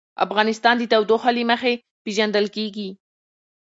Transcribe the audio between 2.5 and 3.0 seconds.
کېږي.